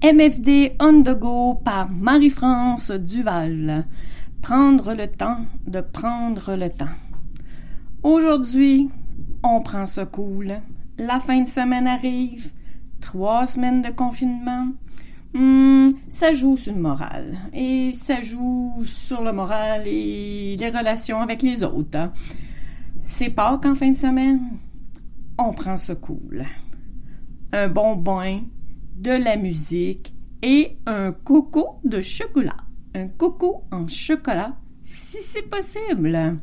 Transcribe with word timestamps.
MFD 0.00 0.76
on 0.78 1.02
the 1.02 1.18
go 1.18 1.54
par 1.54 1.90
Marie-France 1.90 2.92
Duval. 2.92 3.84
Prendre 4.40 4.94
le 4.94 5.08
temps 5.08 5.44
de 5.66 5.80
prendre 5.80 6.54
le 6.54 6.70
temps. 6.70 6.86
Aujourd'hui, 8.04 8.88
on 9.42 9.60
prend 9.60 9.86
ce 9.86 10.02
cool. 10.02 10.60
La 10.98 11.18
fin 11.18 11.40
de 11.42 11.48
semaine 11.48 11.88
arrive. 11.88 12.52
Trois 13.00 13.48
semaines 13.48 13.82
de 13.82 13.90
confinement. 13.90 14.68
Hmm, 15.34 15.88
ça 16.08 16.32
joue 16.32 16.56
sur 16.56 16.74
le 16.74 16.80
moral. 16.80 17.36
Et 17.52 17.90
ça 17.92 18.20
joue 18.20 18.84
sur 18.84 19.24
le 19.24 19.32
moral 19.32 19.82
et 19.86 20.56
les 20.56 20.70
relations 20.70 21.20
avec 21.20 21.42
les 21.42 21.64
autres. 21.64 22.12
C'est 23.02 23.30
pas 23.30 23.58
qu'en 23.58 23.74
fin 23.74 23.90
de 23.90 23.96
semaine, 23.96 24.58
on 25.38 25.52
prend 25.52 25.76
ce 25.76 25.92
cool. 25.92 26.44
Un 27.52 27.66
bon 27.66 27.96
bain, 27.96 28.42
de 28.98 29.12
la 29.12 29.36
musique 29.36 30.12
et 30.42 30.76
un 30.86 31.12
coco 31.12 31.80
de 31.84 32.00
chocolat. 32.00 32.56
Un 32.94 33.08
coco 33.08 33.64
en 33.70 33.86
chocolat, 33.86 34.56
si 34.84 35.18
c'est 35.22 35.48
possible. 35.48 36.40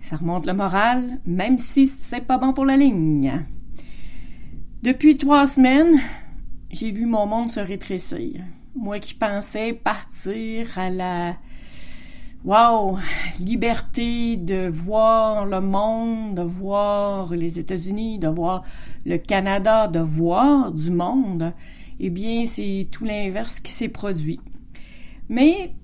Ça 0.00 0.16
remonte 0.16 0.46
le 0.46 0.52
moral, 0.52 1.20
même 1.24 1.58
si 1.58 1.86
c'est 1.86 2.20
pas 2.20 2.38
bon 2.38 2.52
pour 2.52 2.66
la 2.66 2.76
ligne. 2.76 3.46
Depuis 4.82 5.16
trois 5.16 5.46
semaines, 5.46 5.98
j'ai 6.70 6.92
vu 6.92 7.06
mon 7.06 7.26
monde 7.26 7.50
se 7.50 7.60
rétrécir. 7.60 8.44
Moi 8.74 8.98
qui 8.98 9.14
pensais 9.14 9.72
partir 9.72 10.78
à 10.78 10.90
la 10.90 11.36
wow, 12.44 12.98
liberté 13.40 14.36
de 14.36 14.68
voir 14.68 15.46
le 15.46 15.60
monde, 15.60 16.36
de 16.36 16.42
voir 16.42 17.34
les 17.34 17.58
États-Unis, 17.58 18.18
de 18.18 18.28
voir 18.28 18.62
le 19.04 19.18
Canada, 19.18 19.88
de 19.88 20.00
voir 20.00 20.72
du 20.72 20.90
monde 20.90 21.52
eh 22.00 22.10
bien, 22.10 22.46
c'est 22.46 22.88
tout 22.90 23.04
l'inverse 23.04 23.60
qui 23.60 23.72
s'est 23.72 23.88
produit. 23.88 24.40
Mais 25.28 25.74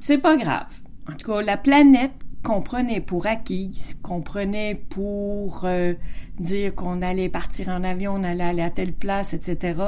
c'est 0.00 0.18
pas 0.18 0.36
grave. 0.36 0.66
En 1.10 1.16
tout 1.16 1.30
cas, 1.30 1.42
la 1.42 1.56
planète 1.56 2.12
qu'on 2.42 2.62
prenait 2.62 3.00
pour 3.00 3.26
acquise, 3.26 3.98
qu'on 4.02 4.22
prenait 4.22 4.74
pour 4.74 5.64
euh, 5.64 5.94
dire 6.38 6.74
qu'on 6.74 7.02
allait 7.02 7.28
partir 7.28 7.68
en 7.68 7.82
avion, 7.84 8.14
on 8.14 8.22
allait 8.22 8.44
aller 8.44 8.62
à 8.62 8.70
telle 8.70 8.92
place, 8.92 9.34
etc., 9.34 9.80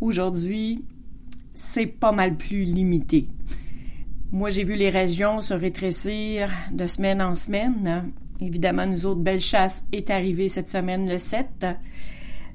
aujourd'hui, 0.00 0.84
c'est 1.54 1.86
pas 1.86 2.12
mal 2.12 2.36
plus 2.36 2.64
limité. 2.64 3.28
Moi, 4.34 4.50
j'ai 4.50 4.64
vu 4.64 4.74
les 4.74 4.90
régions 4.90 5.40
se 5.40 5.54
rétrécir 5.54 6.50
de 6.72 6.88
semaine 6.88 7.22
en 7.22 7.36
semaine. 7.36 8.10
Évidemment, 8.40 8.84
nous 8.84 9.06
autres, 9.06 9.20
Belle 9.20 9.38
Chasse 9.38 9.84
est 9.92 10.10
arrivée 10.10 10.48
cette 10.48 10.68
semaine 10.68 11.08
le 11.08 11.18
7. 11.18 11.64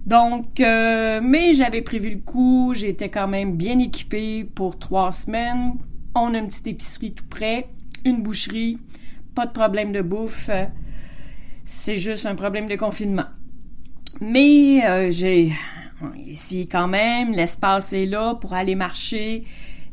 Donc, 0.05 0.59
euh, 0.59 1.21
mais 1.23 1.53
j'avais 1.53 1.81
prévu 1.81 2.09
le 2.09 2.19
coup, 2.19 2.73
j'étais 2.75 3.08
quand 3.08 3.30
même 3.30 3.55
bien 3.55 3.80
équipée 3.80 4.44
pour 4.44 4.77
trois 4.77 5.13
semaines. 5.13 5.75
On 6.16 6.33
a 6.33 6.39
une 6.39 6.49
petite 6.49 6.67
épicerie 6.67 7.13
tout 7.13 7.23
près, 7.30 7.69
une 8.03 8.23
boucherie, 8.23 8.77
pas 9.33 9.45
de 9.45 9.53
problème 9.53 9.93
de 9.93 10.02
bouffe. 10.02 10.49
C'est 11.64 11.97
juste 11.97 12.25
un 12.25 12.36
problème 12.36 12.67
de 12.67 12.75
confinement. 12.75 13.27
Mais 14.19 14.86
euh, 14.86 15.11
j'ai 15.11 15.53
ici 16.27 16.67
quand 16.67 16.89
même, 16.89 17.31
l'espace 17.31 17.93
est 17.93 18.05
là 18.05 18.36
pour 18.36 18.53
aller 18.53 18.75
marcher. 18.75 19.45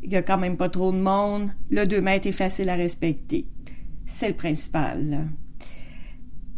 Il 0.03 0.11
y 0.11 0.15
a 0.15 0.21
quand 0.21 0.37
même 0.37 0.57
pas 0.57 0.69
trop 0.69 0.91
de 0.91 0.97
monde. 0.97 1.51
Le 1.69 1.85
2 1.85 2.01
mètres 2.01 2.27
est 2.27 2.31
facile 2.31 2.69
à 2.69 2.75
respecter. 2.75 3.47
C'est 4.05 4.29
le 4.29 4.35
principal. 4.35 5.29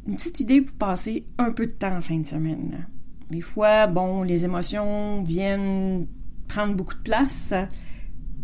Une 0.08 0.16
petite 0.16 0.40
idée 0.40 0.62
pour 0.62 0.76
passer 0.76 1.26
un 1.38 1.52
peu 1.52 1.68
de 1.68 1.72
temps 1.72 1.98
en 1.98 2.02
fin 2.02 2.20
de 2.20 2.28
semaine. 2.28 2.88
Des 3.30 3.42
fois, 3.42 3.88
bon, 3.88 4.24
les 4.24 4.46
émotions 4.46 5.24
viennent 5.24 6.08
prendre 6.48 6.74
beaucoup 6.74 6.96
de 6.96 7.02
place. 7.02 7.54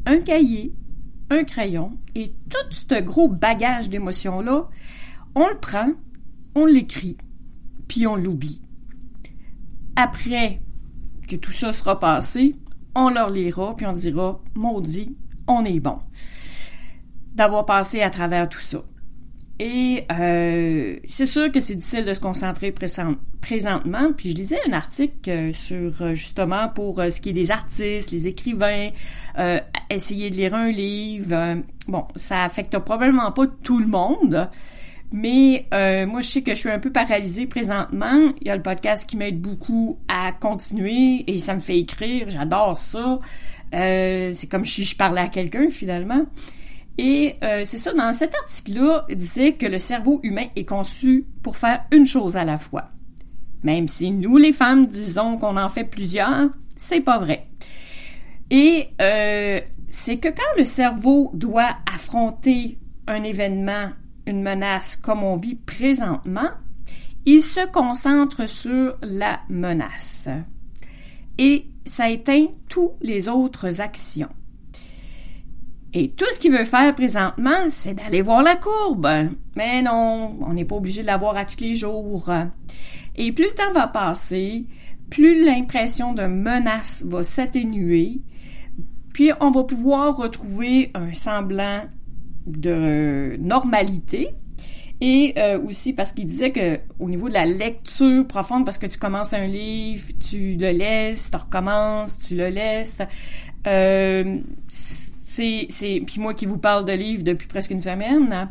Un 0.05 0.19
cahier, 0.21 0.73
un 1.29 1.43
crayon 1.43 1.97
et 2.13 2.33
tout 2.49 2.71
ce 2.71 3.01
gros 3.01 3.27
bagage 3.27 3.89
d'émotions-là, 3.89 4.69
on 5.33 5.47
le 5.47 5.57
prend, 5.59 5.89
on 6.53 6.65
l'écrit, 6.65 7.17
puis 7.87 8.05
on 8.05 8.15
l'oublie. 8.15 8.61
Après 9.95 10.61
que 11.27 11.35
tout 11.35 11.51
ça 11.51 11.71
sera 11.71 11.99
passé, 11.99 12.55
on 12.95 13.09
leur 13.09 13.29
lira, 13.29 13.75
puis 13.75 13.85
on 13.85 13.93
dira, 13.93 14.41
maudit, 14.55 15.15
on 15.47 15.63
est 15.65 15.79
bon 15.79 15.99
d'avoir 17.35 17.65
passé 17.65 18.01
à 18.01 18.09
travers 18.09 18.47
tout 18.49 18.61
ça. 18.61 18.79
Et 19.59 20.03
euh, 20.11 20.97
c'est 21.07 21.25
sûr 21.25 21.49
que 21.51 21.61
c'est 21.61 21.75
difficile 21.75 22.03
de 22.03 22.13
se 22.13 22.19
concentrer 22.19 22.73
présentement. 23.41 24.11
Puis 24.15 24.31
je 24.31 24.35
lisais 24.35 24.59
un 24.67 24.73
article 24.73 25.29
euh, 25.29 25.53
sur 25.53 26.01
euh, 26.01 26.13
justement 26.13 26.67
pour 26.67 27.01
ce 27.01 27.21
qui 27.21 27.29
est 27.29 27.33
des 27.33 27.51
artistes, 27.51 28.11
les 28.11 28.27
écrivains, 28.27 28.89
essayer 29.89 30.29
de 30.29 30.35
lire 30.35 30.55
un 30.55 30.71
livre. 30.71 31.61
bon, 31.87 32.05
ça 32.15 32.43
affecte 32.43 32.77
probablement 32.79 33.31
pas 33.31 33.47
tout 33.47 33.79
le 33.79 33.87
monde. 33.87 34.49
Mais 35.11 35.67
moi, 36.07 36.21
je 36.21 36.27
sais 36.27 36.41
que 36.41 36.51
je 36.51 36.59
suis 36.59 36.69
un 36.69 36.79
peu 36.79 36.91
paralysée 36.91 37.47
présentement. 37.47 38.33
Il 38.41 38.47
y 38.47 38.49
a 38.49 38.55
le 38.55 38.61
podcast 38.61 39.09
qui 39.09 39.17
m'aide 39.17 39.39
beaucoup 39.39 39.97
à 40.07 40.31
continuer 40.31 41.23
et 41.27 41.39
ça 41.39 41.53
me 41.53 41.59
fait 41.59 41.79
écrire. 41.79 42.29
J'adore 42.29 42.77
ça. 42.77 43.19
c'est 43.71 44.49
comme 44.49 44.65
si 44.65 44.83
je 44.83 44.95
parlais 44.95 45.21
à 45.21 45.29
quelqu'un 45.29 45.69
finalement. 45.69 46.25
Et 46.97 47.35
euh, 47.43 47.63
c'est 47.65 47.77
ça, 47.77 47.93
dans 47.93 48.13
cet 48.13 48.33
article-là, 48.35 49.05
il 49.09 49.17
disait 49.17 49.53
que 49.53 49.65
le 49.65 49.79
cerveau 49.79 50.19
humain 50.23 50.47
est 50.55 50.65
conçu 50.65 51.25
pour 51.43 51.57
faire 51.57 51.83
une 51.91 52.05
chose 52.05 52.37
à 52.37 52.45
la 52.45 52.57
fois. 52.57 52.89
Même 53.63 53.87
si 53.87 54.11
nous, 54.11 54.37
les 54.37 54.53
femmes, 54.53 54.85
disons 54.87 55.37
qu'on 55.37 55.57
en 55.57 55.67
fait 55.67 55.83
plusieurs, 55.83 56.49
c'est 56.77 57.01
pas 57.01 57.19
vrai. 57.19 57.47
Et 58.49 58.89
euh, 59.01 59.59
c'est 59.89 60.17
que 60.17 60.29
quand 60.29 60.57
le 60.57 60.63
cerveau 60.63 61.31
doit 61.33 61.75
affronter 61.91 62.77
un 63.07 63.23
événement, 63.23 63.89
une 64.27 64.41
menace 64.41 64.95
comme 64.95 65.23
on 65.23 65.37
vit 65.37 65.55
présentement, 65.55 66.49
il 67.25 67.41
se 67.41 67.65
concentre 67.67 68.47
sur 68.47 68.97
la 69.01 69.41
menace. 69.49 70.29
Et 71.37 71.65
ça 71.85 72.09
éteint 72.09 72.47
toutes 72.69 73.01
les 73.01 73.27
autres 73.29 73.81
actions. 73.81 74.29
Et 75.93 76.09
tout 76.09 76.25
ce 76.31 76.39
qu'il 76.39 76.51
veut 76.51 76.65
faire 76.65 76.93
présentement, 76.93 77.69
c'est 77.69 77.93
d'aller 77.93 78.21
voir 78.21 78.43
la 78.43 78.57
courbe. 78.57 79.07
Mais 79.55 79.81
non, 79.81 80.37
on 80.41 80.53
n'est 80.53 80.65
pas 80.65 80.75
obligé 80.75 81.01
de 81.01 81.07
la 81.07 81.17
voir 81.17 81.37
à 81.37 81.45
tous 81.45 81.61
les 81.61 81.75
jours. 81.75 82.29
Et 83.15 83.31
plus 83.31 83.45
le 83.45 83.53
temps 83.53 83.71
va 83.71 83.87
passer, 83.87 84.65
plus 85.09 85.45
l'impression 85.45 86.13
de 86.13 86.23
menace 86.23 87.05
va 87.07 87.23
s'atténuer, 87.23 88.19
puis 89.13 89.31
on 89.39 89.51
va 89.51 89.63
pouvoir 89.63 90.17
retrouver 90.17 90.91
un 90.93 91.13
semblant 91.13 91.83
de 92.45 93.37
normalité. 93.39 94.29
Et 95.01 95.33
euh, 95.37 95.59
aussi 95.59 95.91
parce 95.91 96.13
qu'il 96.13 96.27
disait 96.27 96.51
que 96.51 96.79
au 96.99 97.09
niveau 97.09 97.27
de 97.27 97.33
la 97.33 97.45
lecture 97.45 98.25
profonde, 98.25 98.63
parce 98.63 98.77
que 98.77 98.85
tu 98.85 98.97
commences 98.97 99.33
un 99.33 99.45
livre, 99.45 100.07
tu 100.19 100.55
le 100.55 100.71
laisses, 100.71 101.29
tu 101.29 101.37
recommences, 101.37 102.17
tu 102.17 102.35
le 102.35 102.47
laisses. 102.47 102.99
Euh, 103.67 104.39
c'est 104.67 105.67
puis 106.05 106.19
moi 106.19 106.33
qui 106.33 106.45
vous 106.45 106.57
parle 106.57 106.85
de 106.85 106.93
livres 106.93 107.23
depuis 107.23 107.47
presque 107.47 107.71
une 107.71 107.81
semaine. 107.81 108.49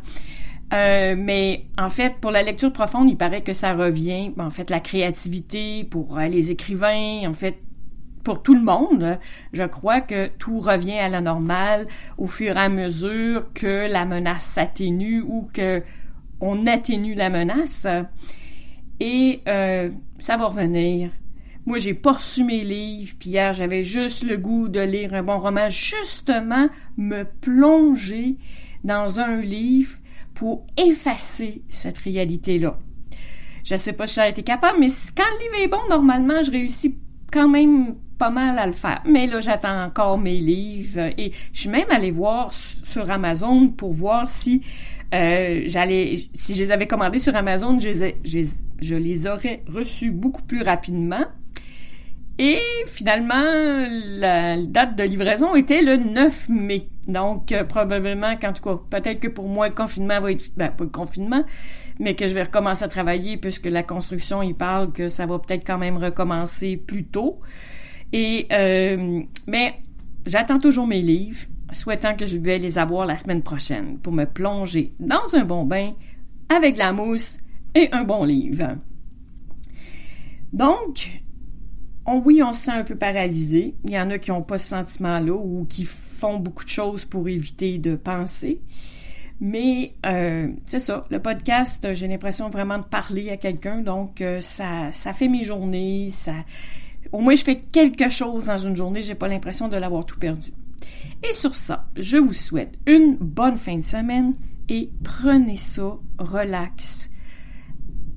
Euh, 0.73 1.15
mais 1.17 1.67
en 1.79 1.89
fait, 1.89 2.15
pour 2.21 2.31
la 2.31 2.43
lecture 2.43 2.73
profonde, 2.73 3.09
il 3.09 3.17
paraît 3.17 3.43
que 3.43 3.53
ça 3.53 3.75
revient. 3.75 4.33
En 4.39 4.51
fait, 4.51 4.71
la 4.71 4.81
créativité 4.81 5.85
pour 5.85 6.19
euh, 6.19 6.27
les 6.27 6.51
écrivains, 6.51 7.29
en 7.29 7.35
fait, 7.35 7.57
pour 8.25 8.43
tout 8.43 8.55
le 8.55 8.63
monde, 8.63 9.19
je 9.53 9.63
crois 9.63 10.01
que 10.01 10.29
tout 10.39 10.59
revient 10.59 10.99
à 10.99 11.09
la 11.09 11.21
normale 11.21 11.87
au 12.19 12.27
fur 12.27 12.57
et 12.57 12.61
à 12.61 12.69
mesure 12.69 13.53
que 13.53 13.89
la 13.89 14.07
menace 14.07 14.45
s'atténue 14.45 15.21
ou 15.21 15.49
que 15.53 15.83
on 16.41 16.67
atténue 16.67 17.15
la 17.15 17.31
menace. 17.31 17.87
Et 19.01 19.43
euh, 19.47 19.91
ça 20.19 20.37
va 20.37 20.47
revenir. 20.47 21.11
Moi, 21.67 21.79
j'ai 21.79 21.95
pas 21.95 22.13
reçu 22.13 22.45
mes 22.45 22.63
livres, 22.63 23.15
puis 23.19 23.31
hier, 23.31 23.53
j'avais 23.55 23.83
juste 23.83 24.23
le 24.23 24.37
goût 24.37 24.69
de 24.69 24.81
lire 24.81 25.15
un 25.15 25.23
bon 25.23 25.39
roman, 25.39 25.69
justement 25.69 26.69
me 26.99 27.25
plonger 27.25 28.37
dans 28.85 29.19
un 29.19 29.37
livre 29.37 29.99
pour 30.35 30.67
effacer 30.77 31.63
cette 31.69 31.99
réalité-là. 31.99 32.79
Je 33.65 33.77
sais 33.77 33.95
pas 33.95 34.07
si 34.07 34.17
j'ai 34.17 34.29
été 34.29 34.43
capable, 34.43 34.79
mais 34.79 34.89
quand 35.17 35.23
le 35.39 35.45
livre 35.45 35.65
est 35.65 35.69
bon, 35.69 35.89
normalement, 35.89 36.43
je 36.43 36.51
réussis 36.51 36.99
quand 37.33 37.49
même 37.49 37.95
pas 38.19 38.31
mal 38.31 38.59
à 38.59 38.67
le 38.67 38.73
faire. 38.73 39.03
Mais 39.07 39.27
là, 39.27 39.41
j'attends 39.41 39.85
encore 39.85 40.19
mes 40.19 40.39
livres 40.39 41.13
et 41.19 41.33
je 41.53 41.61
suis 41.61 41.69
même 41.69 41.91
allée 41.91 42.11
voir 42.11 42.53
sur 42.53 43.11
Amazon 43.11 43.69
pour 43.69 43.93
voir 43.93 44.27
si 44.27 44.63
euh, 45.15 45.63
j'allais, 45.67 46.17
si 46.33 46.55
je 46.55 46.65
les 46.65 46.71
avais 46.71 46.87
commandés 46.87 47.19
sur 47.19 47.35
Amazon, 47.37 47.79
je 47.79 48.95
les 48.95 49.27
aurais 49.27 49.63
reçus 49.69 50.11
beaucoup 50.11 50.43
plus 50.43 50.63
rapidement. 50.63 51.25
Et 52.39 52.59
finalement, 52.87 53.45
la 54.19 54.61
date 54.61 54.97
de 54.97 55.05
livraison 55.05 55.55
était 55.55 55.83
le 55.83 55.97
9 55.97 56.49
mai. 56.49 56.89
Donc, 57.07 57.53
euh, 57.53 57.63
probablement 57.63 58.37
qu'en 58.37 58.53
tout 58.53 58.63
cas, 58.63 58.81
peut-être 58.91 59.21
que 59.21 59.29
pour 59.29 59.47
moi, 59.47 59.69
le 59.69 59.75
confinement 59.75 60.19
va 60.21 60.33
être... 60.33 60.51
Ben, 60.57 60.71
pas 60.71 60.83
le 60.83 60.91
confinement, 60.91 61.45
mais 62.01 62.17
que 62.17 62.27
je 62.27 62.35
vais 62.35 62.43
recommencer 62.43 62.83
à 62.83 62.89
travailler 62.89 63.37
puisque 63.37 63.67
la 63.67 63.85
construction, 63.85 64.43
il 64.43 64.57
parle 64.57 64.91
que 64.91 65.07
ça 65.07 65.27
va 65.27 65.39
peut-être 65.39 65.65
quand 65.65 65.79
même 65.79 65.97
recommencer 65.97 66.77
plus 66.77 67.05
tôt. 67.05 67.39
Et... 68.15 68.47
Euh, 68.53 69.23
mais 69.49 69.75
j'attends 70.25 70.61
toujours 70.61 70.87
mes 70.87 71.03
livres, 71.03 71.47
souhaitant 71.73 72.15
que 72.15 72.27
je 72.27 72.37
vais 72.37 72.59
les 72.59 72.79
avoir 72.79 73.07
la 73.07 73.17
semaine 73.17 73.43
prochaine 73.43 73.99
pour 73.99 74.13
me 74.13 74.25
plonger 74.25 74.95
dans 75.01 75.35
un 75.35 75.45
bon 75.45 75.65
bain 75.65 75.95
avec 76.49 76.75
de 76.75 76.79
la 76.79 76.93
mousse 76.93 77.39
et 77.75 77.89
un 77.91 78.05
bon 78.05 78.23
livre. 78.23 78.77
Donc, 80.53 81.23
oui, 82.07 82.41
on 82.41 82.53
se 82.53 82.63
sent 82.63 82.71
un 82.71 82.85
peu 82.85 82.95
paralysé. 82.95 83.75
Il 83.85 83.91
y 83.91 83.99
en 83.99 84.09
a 84.11 84.19
qui 84.19 84.31
n'ont 84.31 84.43
pas 84.43 84.59
ce 84.59 84.69
sentiment-là 84.69 85.35
ou 85.35 85.67
qui 85.69 85.85
font 85.85 86.39
beaucoup 86.39 86.65
de 86.65 86.71
choses 86.71 87.05
pour 87.05 87.29
éviter 87.29 87.79
de 87.79 87.97
penser. 87.97 88.61
Mais 89.41 89.95
euh, 90.07 90.53
c'est 90.67 90.79
ça, 90.79 91.05
le 91.11 91.19
podcast, 91.19 91.93
j'ai 91.95 92.07
l'impression 92.07 92.49
vraiment 92.49 92.79
de 92.79 92.85
parler 92.85 93.31
à 93.31 93.37
quelqu'un, 93.37 93.81
donc 93.81 94.21
euh, 94.21 94.41
ça, 94.41 94.93
ça 94.93 95.13
fait 95.13 95.27
mes 95.27 95.43
journées, 95.43 96.09
ça, 96.11 96.35
au 97.15 97.21
moins 97.21 97.37
je 97.37 97.45
fais 97.45 97.61
quelque 97.61 98.09
chose 98.09 98.47
dans 98.47 98.59
une 98.59 98.75
journée, 98.75 99.01
j'ai 99.01 99.15
pas 99.15 99.29
l'impression 99.29 99.69
de 99.69 99.77
l'avoir 99.77 100.05
tout 100.05 100.19
perdu. 100.19 100.51
Et 101.23 101.33
sur 101.33 101.55
ça, 101.55 101.87
je 101.97 102.17
vous 102.17 102.33
souhaite 102.33 102.77
une 102.89 103.17
bonne 103.17 103.57
fin 103.57 103.77
de 103.77 103.85
semaine 103.85 104.35
et 104.69 104.91
prenez 105.05 105.55
ça 105.55 105.97
relax 106.19 107.09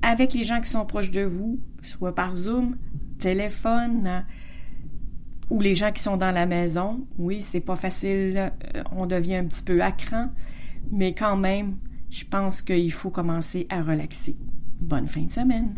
avec 0.02 0.34
les 0.34 0.44
gens 0.44 0.60
qui 0.62 0.72
sont 0.72 0.84
proches 0.84 1.12
de 1.12 1.22
vous, 1.22 1.60
soit 1.84 2.16
par 2.16 2.34
Zoom, 2.34 2.76
téléphone 3.20 4.26
ou 5.52 5.62
les 5.62 5.76
gens 5.76 5.92
qui 5.92 6.02
sont 6.02 6.18
dans 6.18 6.32
la 6.32 6.48
maison. 6.48 7.06
Oui, 7.20 7.42
c'est 7.42 7.62
pas 7.62 7.76
facile, 7.76 8.52
euh, 8.76 8.84
on 8.92 9.06
devient 9.06 9.36
un 9.36 9.46
petit 9.46 9.64
peu 9.64 9.80
accrant, 9.84 10.30
mais 10.90 11.14
quand 11.14 11.38
même, 11.38 11.78
je 12.10 12.26
pense 12.26 12.64
qu'il 12.64 12.92
faut 12.92 13.12
commencer 13.12 13.68
à 13.70 13.84
relaxer. 13.84 14.36
Bonne 14.82 15.08
fin 15.08 15.22
de 15.22 15.32
semaine. 15.32 15.76